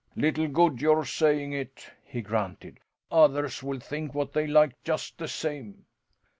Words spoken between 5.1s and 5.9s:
the same."